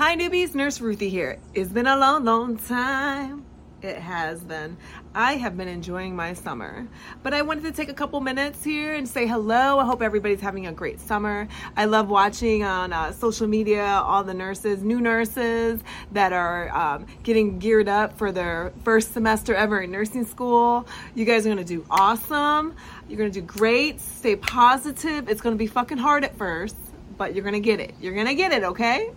Hi, 0.00 0.16
newbies. 0.16 0.54
Nurse 0.54 0.80
Ruthie 0.80 1.10
here. 1.10 1.38
It's 1.52 1.70
been 1.70 1.86
a 1.86 1.94
long, 1.94 2.24
long 2.24 2.56
time. 2.56 3.44
It 3.82 3.98
has 3.98 4.42
been. 4.42 4.78
I 5.14 5.34
have 5.34 5.58
been 5.58 5.68
enjoying 5.68 6.16
my 6.16 6.32
summer, 6.32 6.88
but 7.22 7.34
I 7.34 7.42
wanted 7.42 7.64
to 7.64 7.72
take 7.72 7.90
a 7.90 7.92
couple 7.92 8.18
minutes 8.22 8.64
here 8.64 8.94
and 8.94 9.06
say 9.06 9.26
hello. 9.26 9.78
I 9.78 9.84
hope 9.84 10.00
everybody's 10.00 10.40
having 10.40 10.68
a 10.68 10.72
great 10.72 11.00
summer. 11.00 11.48
I 11.76 11.84
love 11.84 12.08
watching 12.08 12.64
on 12.64 12.94
uh, 12.94 13.12
social 13.12 13.46
media 13.46 13.84
all 13.84 14.24
the 14.24 14.32
nurses, 14.32 14.82
new 14.82 15.02
nurses 15.02 15.82
that 16.12 16.32
are 16.32 16.74
um, 16.74 17.06
getting 17.22 17.58
geared 17.58 17.88
up 17.88 18.16
for 18.16 18.32
their 18.32 18.72
first 18.84 19.12
semester 19.12 19.54
ever 19.54 19.82
in 19.82 19.90
nursing 19.90 20.24
school. 20.24 20.86
You 21.14 21.26
guys 21.26 21.44
are 21.44 21.50
gonna 21.50 21.62
do 21.62 21.84
awesome. 21.90 22.74
You're 23.06 23.18
gonna 23.18 23.28
do 23.28 23.42
great. 23.42 24.00
Stay 24.00 24.34
positive. 24.34 25.28
It's 25.28 25.42
gonna 25.42 25.56
be 25.56 25.66
fucking 25.66 25.98
hard 25.98 26.24
at 26.24 26.34
first 26.38 26.76
but 27.16 27.34
you're 27.34 27.44
gonna 27.44 27.60
get 27.60 27.80
it. 27.80 27.94
You're 28.00 28.14
gonna 28.14 28.34
get 28.34 28.52
it, 28.52 28.64
okay? 28.64 29.10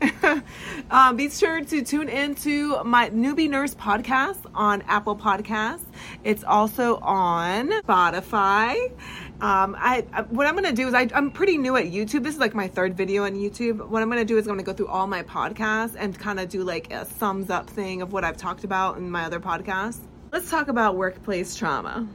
um, 0.92 1.16
be 1.16 1.30
sure 1.30 1.64
to 1.64 1.84
tune 1.84 2.10
into 2.10 2.84
my 2.84 3.10
newbie 3.10 3.50
nurse 3.50 3.76
podcast 3.76 4.40
on 4.54 4.82
Apple 4.84 5.16
Podcasts. 5.16 5.86
It's 6.24 6.44
also 6.44 6.98
on 6.98 7.70
Spotify. 7.82 8.92
Um, 9.42 9.76
I, 9.78 10.06
I, 10.14 10.22
what 10.24 10.48
I'm 10.48 10.56
gonna 10.56 10.72
do 10.72 10.88
is 10.88 10.94
I, 10.94 11.08
I'm 11.14 11.32
pretty 11.32 11.58
new 11.58 11.76
at 11.76 11.86
YouTube. 11.86 12.24
This 12.24 12.36
is 12.36 12.40
like 12.40 12.56
my 12.56 12.68
third 12.68 12.96
video 12.96 13.26
on 13.26 13.34
YouTube. 13.34 13.88
What 13.88 14.02
I'm 14.02 14.10
gonna 14.10 14.26
do 14.26 14.38
is 14.38 14.48
I'm 14.48 14.54
gonna 14.54 14.64
go 14.64 14.74
through 14.74 14.88
all 14.88 15.08
my 15.08 15.24
podcasts 15.24 15.96
and 15.98 16.18
kind 16.18 16.40
of 16.40 16.50
do 16.50 16.64
like 16.64 16.92
a 16.94 17.06
sums 17.06 17.50
up 17.50 17.70
thing 17.70 18.02
of 18.02 18.14
what 18.14 18.24
I've 18.24 18.38
talked 18.38 18.64
about 18.64 18.98
in 18.98 19.10
my 19.10 19.26
other 19.26 19.40
podcasts. 19.40 20.00
Let's 20.32 20.50
talk 20.50 20.68
about 20.68 20.96
workplace 20.96 21.56
trauma. 21.56 22.08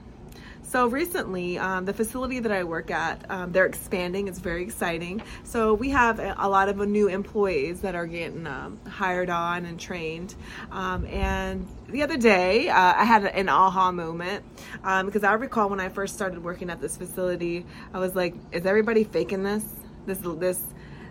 So 0.69 0.87
recently, 0.87 1.59
um, 1.59 1.87
the 1.87 1.95
facility 1.95 2.41
that 2.41 2.53
I 2.53 2.63
work 2.63 2.91
at, 2.91 3.25
um, 3.31 3.53
they're 3.53 3.65
expanding. 3.65 4.29
It's 4.29 4.39
very 4.39 4.63
exciting. 4.63 5.23
So 5.43 5.73
we 5.73 5.89
have 5.91 6.19
a, 6.19 6.47
lot 6.47 6.69
of 6.69 6.77
new 6.87 7.09
employees 7.09 7.81
that 7.81 7.95
are 7.95 8.07
getting 8.07 8.47
um, 8.47 8.79
hired 8.87 9.31
on 9.31 9.65
and 9.65 9.81
trained. 9.81 10.35
Um, 10.71 11.07
and 11.07 11.67
the 11.89 12.03
other 12.03 12.19
day, 12.19 12.69
uh, 12.69 12.95
I 12.97 13.05
had 13.05 13.25
an 13.25 13.49
aha 13.49 13.93
moment 13.93 14.45
um, 14.85 15.07
because 15.07 15.25
I 15.25 15.33
recall 15.33 15.71
when 15.71 15.81
I 15.81 15.89
first 15.89 16.15
started 16.15 16.45
working 16.45 16.69
at 16.69 16.83
this 16.83 16.99
facility, 16.99 17.65
I 17.95 17.99
was 17.99 18.15
like, 18.15 18.35
"Is 18.53 18.67
everybody 18.67 19.05
faking 19.05 19.45
this? 19.45 19.65
This 20.05 20.19
this." 20.19 20.63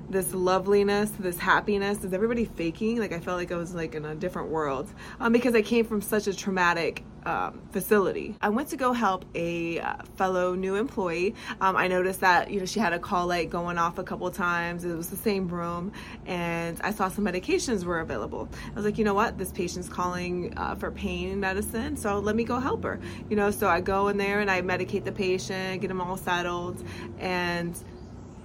This 0.10 0.34
loveliness, 0.34 1.12
this 1.20 1.38
happiness? 1.38 2.04
Is 2.04 2.14
everybody 2.14 2.46
faking? 2.46 3.00
Like 3.00 3.12
I 3.12 3.20
felt 3.20 3.38
like 3.38 3.52
I 3.52 3.58
was 3.58 3.74
like 3.74 3.96
in 3.96 4.06
a 4.06 4.16
different 4.16 4.50
world 4.50 4.92
um, 5.20 5.34
because 5.34 5.56
I 5.56 5.62
came 5.62 5.86
from 5.86 6.02
such 6.02 6.28
a 6.28 6.34
traumatic 6.34 7.04
um, 7.26 7.62
facility. 7.72 8.36
I 8.42 8.50
went 8.50 8.70
to 8.70 8.78
go 8.78 8.94
help 8.94 9.26
a 9.36 9.80
uh, 9.82 9.98
fellow 10.16 10.56
new 10.56 10.76
employee. 10.76 11.36
Um, 11.60 11.76
I 11.76 11.90
noticed 11.90 12.22
that 12.22 12.50
you 12.50 12.60
know 12.60 12.66
she 12.66 12.80
had 12.80 12.94
a 12.94 13.00
call 13.00 13.28
light 13.28 13.50
going 13.50 13.78
off 13.78 13.98
a 13.98 14.04
couple 14.04 14.32
times. 14.32 14.86
It 14.86 14.96
was 14.96 15.10
the 15.10 15.18
same 15.18 15.50
room, 15.50 15.92
and 16.26 16.80
I 16.82 16.92
saw 16.92 17.10
some 17.10 17.26
medications 17.26 17.84
were 17.84 18.00
available. 18.00 18.48
I 18.72 18.74
was 18.76 18.86
like, 18.86 18.98
you 18.98 19.04
know 19.04 19.14
what, 19.14 19.38
this 19.38 19.52
patient's 19.52 19.90
calling 19.90 20.58
uh, 20.58 20.76
for 20.76 20.90
pain 20.90 21.40
medicine, 21.42 21.98
so 21.98 22.20
let 22.20 22.36
me 22.36 22.46
go 22.46 22.60
help 22.60 22.84
her. 22.84 23.00
You 23.30 23.36
know, 23.36 23.52
so 23.52 23.68
I 23.68 23.82
go 23.82 24.08
in 24.08 24.18
there 24.18 24.40
and 24.40 24.50
I 24.50 24.62
medicate 24.62 25.04
the 25.04 25.12
patient, 25.12 25.82
get 25.82 25.90
them 25.90 26.00
all 26.00 26.16
settled, 26.16 26.82
and 27.20 27.78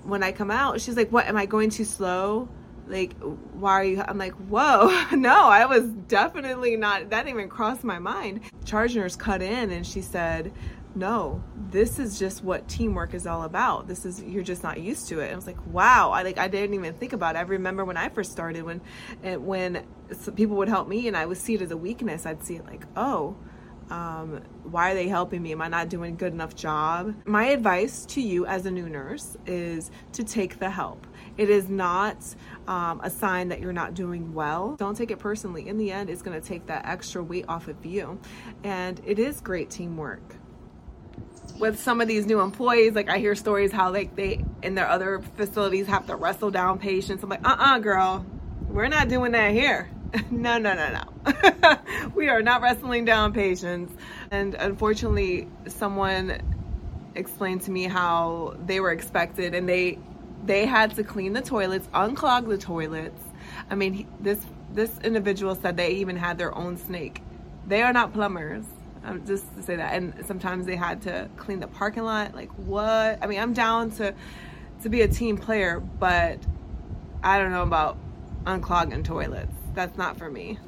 when 0.05 0.22
I 0.22 0.33
come 0.33 0.50
out, 0.50 0.81
she's 0.81 0.97
like, 0.97 1.11
"What? 1.11 1.27
Am 1.27 1.36
I 1.36 1.47
going 1.47 1.70
too 1.70 1.84
slow?" 1.84 2.48
Like, 2.89 3.14
why 3.20 3.72
are 3.72 3.84
you? 3.84 4.05
I'm 4.06 4.19
like, 4.19 4.33
whoa, 4.33 4.91
no, 5.12 5.47
I 5.47 5.67
was 5.67 5.84
definitely 6.09 6.77
not. 6.77 7.11
That 7.11 7.28
even 7.28 7.48
crossed 7.48 7.84
my 7.84 7.98
mind. 7.98 8.41
Charge 8.64 8.97
nurse 8.97 9.14
cut 9.14 9.41
in 9.41 9.70
and 9.70 9.86
she 9.86 10.03
said, 10.03 10.53
no, 10.94 11.42
this 11.70 11.98
is 11.98 12.19
just 12.19 12.44
what 12.44 12.69
teamwork 12.69 13.14
is 13.14 13.27
all 13.27 13.44
about. 13.44 13.89
This 13.89 14.05
is 14.05 14.22
you're 14.22 14.42
just 14.42 14.62
not 14.62 14.81
used 14.81 15.09
to 15.09 15.20
it. 15.20 15.33
I 15.33 15.34
was 15.34 15.47
like, 15.47 15.64
wow. 15.67 16.11
I 16.11 16.22
like 16.22 16.39
I 16.39 16.48
didn't 16.48 16.75
even 16.75 16.94
think 16.94 17.12
about 17.12 17.34
it. 17.37 17.39
I 17.39 17.42
remember 17.42 17.84
when 17.84 17.97
I 17.97 18.09
first 18.09 18.33
started 18.33 18.62
when, 18.62 18.81
eh, 19.22 19.37
when 19.37 19.87
people 20.37 20.56
would 20.56 20.69
help 20.69 20.89
me 20.89 21.09
and 21.09 21.16
I 21.16 21.25
would 21.25 21.39
see 21.39 21.55
it 21.55 21.62
as 21.62 21.70
a 21.70 21.77
weakness. 21.77 22.27
I'd 22.27 22.44
see 22.44 22.56
it 22.56 22.66
like, 22.66 22.84
oh, 22.97 23.37
um, 23.93 24.41
why 24.65 24.93
are 24.93 24.95
they 24.95 25.07
helping 25.07 25.43
me? 25.43 25.53
Am 25.53 25.61
I 25.61 25.69
not 25.69 25.91
doing 25.91 26.15
a 26.15 26.17
good 26.17 26.33
enough 26.33 26.57
job? 26.57 27.15
My 27.27 27.49
advice 27.49 28.06
to 28.06 28.22
you 28.22 28.47
as 28.47 28.65
a 28.65 28.71
new 28.71 28.89
nurse 28.89 29.37
is 29.47 29.91
to 30.12 30.25
take 30.25 30.59
the 30.59 30.71
help. 30.71 31.06
It 31.37 31.50
is 31.50 31.69
not 31.69 32.16
um, 32.66 33.03
a 33.05 33.11
sign 33.11 33.49
that 33.49 33.61
you're 33.61 33.75
not 33.75 33.93
doing 33.93 34.33
well. 34.33 34.77
Don't 34.77 34.97
take 34.97 35.11
it 35.11 35.19
personally. 35.19 35.69
In 35.69 35.77
the 35.77 35.93
end, 35.93 36.09
it's 36.09 36.22
going 36.22 36.41
to 36.41 36.47
take 36.47 36.66
that 36.66 36.87
extra 36.87 37.22
weight 37.22 37.44
off 37.49 37.69
of 37.69 37.84
you. 37.84 38.19
And 38.65 38.99
it 39.05 39.19
is 39.19 39.43
great 39.43 39.69
teamwork. 39.69 40.37
With 41.59 41.78
some 41.78 42.00
of 42.00 42.09
these 42.09 42.25
new 42.25 42.41
employees, 42.41 42.95
like 42.95 43.11
I 43.11 43.19
hear 43.19 43.34
stories 43.34 43.72
how 43.72 43.93
like 43.93 44.16
they 44.16 44.43
in 44.62 44.75
their 44.75 44.89
other 44.89 45.21
facilities 45.37 45.87
have 45.89 46.06
to 46.06 46.16
wrestle 46.16 46.50
down 46.50 46.78
patients. 46.78 47.22
I'm 47.22 47.28
like, 47.28 47.47
uh-uh, 47.47 47.81
girl, 47.81 48.25
we're 48.69 48.89
not 48.89 49.11
doing 49.11 49.33
that 49.33 49.53
here. 49.53 49.91
no, 50.31 50.59
no, 50.59 50.75
no, 50.75 50.93
no. 50.93 51.78
we 52.15 52.28
are 52.28 52.43
not 52.43 52.61
wrestling 52.61 53.05
down 53.05 53.33
patients. 53.33 53.95
And 54.31 54.55
unfortunately, 54.55 55.49
someone 55.67 56.41
explained 57.15 57.62
to 57.62 57.71
me 57.71 57.84
how 57.84 58.56
they 58.65 58.81
were 58.81 58.91
expected 58.91 59.55
and 59.55 59.69
they 59.69 59.99
they 60.45 60.67
had 60.67 60.97
to 60.97 61.05
clean 61.05 61.34
the 61.34 61.41
toilets, 61.41 61.87
unclog 61.95 62.49
the 62.49 62.59
toilets. 62.59 63.22
I 63.71 63.75
mean, 63.75 63.93
he, 63.93 64.06
this 64.21 64.41
this 64.72 64.91
individual 65.05 65.55
said 65.55 65.77
they 65.77 65.93
even 65.93 66.17
had 66.17 66.37
their 66.37 66.55
own 66.55 66.77
snake. 66.77 67.22
They 67.67 67.83
are 67.83 67.93
not 67.93 68.12
plumbers. 68.12 68.65
Um, 69.05 69.27
just 69.27 69.53
to 69.56 69.62
say 69.65 69.77
that. 69.77 69.95
And 69.95 70.25
sometimes 70.27 70.65
they 70.65 70.77
had 70.77 71.03
to 71.03 71.28
clean 71.37 71.59
the 71.59 71.67
parking 71.67 72.05
lot. 72.05 72.34
Like 72.34 72.51
what? 72.59 73.19
I 73.22 73.27
mean, 73.27 73.41
I'm 73.41 73.53
down 73.53 73.91
to 73.93 74.15
to 74.83 74.89
be 74.89 75.03
a 75.03 75.09
team 75.09 75.39
player, 75.39 75.81
but 75.81 76.39
I 77.22 77.39
don't 77.39 77.53
know 77.53 77.62
about 77.62 77.97
unclogging 78.45 79.05
toilets 79.05 79.62
that's 79.75 79.97
not 79.99 80.19
for 80.19 80.31
me. 80.31 80.59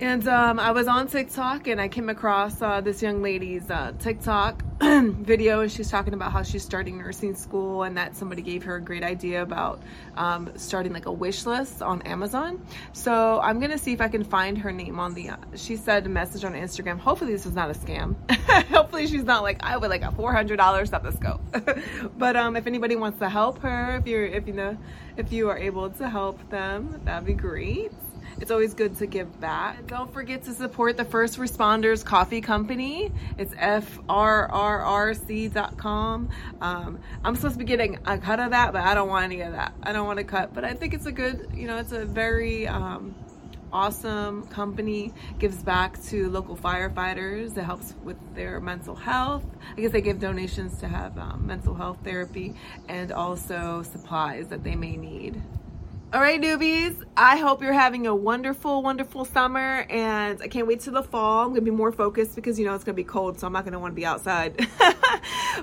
And 0.00 0.26
um, 0.26 0.58
I 0.58 0.72
was 0.72 0.88
on 0.88 1.06
TikTok 1.06 1.68
and 1.68 1.80
I 1.80 1.86
came 1.86 2.08
across 2.08 2.60
uh, 2.60 2.80
this 2.80 3.00
young 3.00 3.22
lady's 3.22 3.70
uh, 3.70 3.92
TikTok 4.00 4.64
video, 4.80 5.60
and 5.60 5.70
she's 5.70 5.88
talking 5.88 6.14
about 6.14 6.32
how 6.32 6.42
she's 6.42 6.64
starting 6.64 6.98
nursing 6.98 7.36
school 7.36 7.84
and 7.84 7.96
that 7.96 8.16
somebody 8.16 8.42
gave 8.42 8.64
her 8.64 8.74
a 8.76 8.80
great 8.80 9.04
idea 9.04 9.40
about 9.40 9.80
um, 10.16 10.50
starting 10.56 10.92
like 10.92 11.06
a 11.06 11.12
wish 11.12 11.46
list 11.46 11.80
on 11.80 12.02
Amazon. 12.02 12.60
So 12.92 13.40
I'm 13.40 13.60
gonna 13.60 13.78
see 13.78 13.92
if 13.92 14.00
I 14.00 14.08
can 14.08 14.24
find 14.24 14.58
her 14.58 14.72
name 14.72 14.98
on 14.98 15.14
the. 15.14 15.30
Uh, 15.30 15.36
she 15.54 15.76
said 15.76 16.06
a 16.06 16.08
message 16.08 16.44
on 16.44 16.54
Instagram. 16.54 16.98
Hopefully 16.98 17.32
this 17.32 17.46
is 17.46 17.54
not 17.54 17.70
a 17.70 17.74
scam. 17.74 18.16
Hopefully 18.70 19.06
she's 19.06 19.24
not 19.24 19.44
like 19.44 19.62
I 19.62 19.76
would 19.76 19.90
like 19.90 20.02
a 20.02 20.10
$400 20.10 20.86
stethoscope. 20.88 21.40
but 22.18 22.34
um, 22.34 22.56
if 22.56 22.66
anybody 22.66 22.96
wants 22.96 23.20
to 23.20 23.28
help 23.28 23.60
her, 23.60 23.96
if 23.96 24.08
you're 24.08 24.26
if 24.26 24.48
you 24.48 24.54
know 24.54 24.76
if 25.16 25.32
you 25.32 25.48
are 25.50 25.56
able 25.56 25.88
to 25.88 26.08
help 26.10 26.50
them, 26.50 27.00
that'd 27.04 27.26
be 27.26 27.32
great. 27.32 27.92
It's 28.40 28.50
always 28.50 28.74
good 28.74 28.96
to 28.98 29.06
give 29.06 29.40
back. 29.40 29.86
Don't 29.86 30.12
forget 30.12 30.44
to 30.44 30.52
support 30.52 30.96
the 30.96 31.04
First 31.04 31.38
Responders 31.38 32.04
Coffee 32.04 32.40
Company. 32.40 33.12
It's 33.38 33.54
frrrc.com. 33.54 34.08
Um, 36.60 36.98
I'm 37.24 37.36
supposed 37.36 37.54
to 37.54 37.58
be 37.58 37.64
getting 37.64 37.98
a 38.06 38.18
cut 38.18 38.40
of 38.40 38.50
that, 38.50 38.72
but 38.72 38.82
I 38.82 38.94
don't 38.94 39.08
want 39.08 39.24
any 39.24 39.40
of 39.40 39.52
that. 39.52 39.72
I 39.82 39.92
don't 39.92 40.06
want 40.06 40.18
to 40.18 40.24
cut, 40.24 40.54
but 40.54 40.64
I 40.64 40.74
think 40.74 40.94
it's 40.94 41.06
a 41.06 41.12
good, 41.12 41.50
you 41.54 41.66
know, 41.66 41.78
it's 41.78 41.92
a 41.92 42.04
very 42.04 42.66
um, 42.66 43.14
awesome 43.74 44.46
company 44.46 45.12
gives 45.40 45.60
back 45.64 46.00
to 46.04 46.30
local 46.30 46.56
firefighters 46.56 47.56
it 47.56 47.64
helps 47.64 47.92
with 48.04 48.16
their 48.36 48.60
mental 48.60 48.94
health 48.94 49.44
i 49.76 49.80
guess 49.80 49.90
they 49.90 50.00
give 50.00 50.20
donations 50.20 50.78
to 50.78 50.86
have 50.86 51.18
um, 51.18 51.44
mental 51.44 51.74
health 51.74 51.98
therapy 52.04 52.54
and 52.88 53.10
also 53.10 53.82
supplies 53.82 54.46
that 54.46 54.62
they 54.62 54.76
may 54.76 54.96
need 54.96 55.42
all 56.14 56.20
right, 56.20 56.40
newbies, 56.40 56.94
I 57.16 57.38
hope 57.38 57.60
you're 57.60 57.72
having 57.72 58.06
a 58.06 58.14
wonderful, 58.14 58.84
wonderful 58.84 59.24
summer 59.24 59.84
and 59.90 60.40
I 60.40 60.46
can't 60.46 60.68
wait 60.68 60.78
till 60.78 60.92
the 60.92 61.02
fall. 61.02 61.42
I'm 61.42 61.48
gonna 61.48 61.62
be 61.62 61.72
more 61.72 61.90
focused 61.90 62.36
because 62.36 62.56
you 62.56 62.64
know 62.64 62.72
it's 62.72 62.84
gonna 62.84 62.94
be 62.94 63.02
cold, 63.02 63.40
so 63.40 63.48
I'm 63.48 63.52
not 63.52 63.64
gonna 63.64 63.80
wanna 63.80 63.94
be 63.94 64.06
outside. 64.06 64.64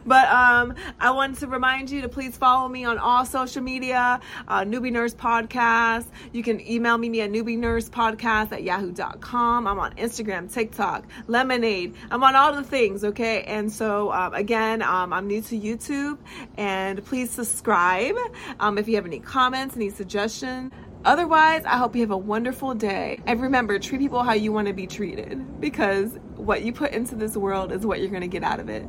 but 0.05 0.27
um, 0.29 0.75
I 0.99 1.11
wanted 1.11 1.39
to 1.39 1.47
remind 1.47 1.89
you 1.89 2.01
to 2.01 2.09
please 2.09 2.37
follow 2.37 2.67
me 2.67 2.85
on 2.85 2.97
all 2.97 3.25
social 3.25 3.61
media, 3.61 4.19
uh, 4.47 4.61
Newbie 4.61 4.91
Nurse 4.91 5.13
Podcast. 5.13 6.05
You 6.31 6.43
can 6.43 6.59
email 6.61 6.97
me 6.97 7.21
at 7.21 7.31
newbie 7.31 7.57
nurse 7.57 7.89
podcast 7.89 8.51
at 8.51 8.63
yahoo.com. 8.63 9.67
I'm 9.67 9.79
on 9.79 9.93
Instagram, 9.95 10.51
TikTok, 10.51 11.05
Lemon8. 11.27 11.93
I'm 12.11 12.23
on 12.23 12.35
all 12.35 12.53
the 12.53 12.63
things, 12.63 13.03
okay? 13.03 13.43
And 13.43 13.71
so, 13.71 14.11
um, 14.11 14.33
again, 14.33 14.81
um, 14.81 15.13
I'm 15.13 15.27
new 15.27 15.41
to 15.41 15.59
YouTube 15.59 16.17
and 16.57 17.03
please 17.05 17.31
subscribe. 17.31 18.15
Um, 18.59 18.77
if 18.77 18.87
you 18.87 18.95
have 18.95 19.05
any 19.05 19.19
comments, 19.19 19.75
any 19.75 19.89
suggestions, 19.89 20.71
Otherwise, 21.03 21.63
I 21.65 21.77
hope 21.77 21.95
you 21.95 22.01
have 22.01 22.11
a 22.11 22.17
wonderful 22.17 22.75
day. 22.75 23.19
And 23.25 23.41
remember, 23.41 23.79
treat 23.79 23.99
people 23.99 24.21
how 24.21 24.33
you 24.33 24.51
want 24.51 24.67
to 24.67 24.73
be 24.73 24.85
treated 24.85 25.59
because 25.59 26.19
what 26.35 26.61
you 26.61 26.73
put 26.73 26.91
into 26.91 27.15
this 27.15 27.35
world 27.35 27.71
is 27.71 27.85
what 27.87 27.99
you're 27.99 28.09
going 28.09 28.21
to 28.21 28.27
get 28.27 28.43
out 28.43 28.59
of 28.59 28.69
it. 28.69 28.85